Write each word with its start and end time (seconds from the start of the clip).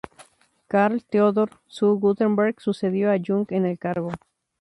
Karl- 0.67 0.99
Theodor 1.07 1.51
zu 1.67 1.99
Guttenberg 1.99 2.59
sucedió 2.59 3.11
a 3.11 3.17
Jung 3.23 3.45
en 3.51 3.67
el 3.67 3.77
cargo. 3.77 4.09